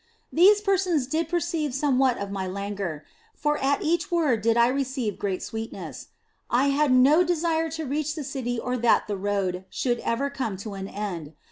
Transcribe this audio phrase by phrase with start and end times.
[0.33, 3.05] These persons did perceive somewhat of my languor,
[3.35, 6.07] for at each word did I receive great sweetness;
[6.49, 10.57] I had no desire to reach the city or that the road should ever come
[10.57, 11.35] to an end.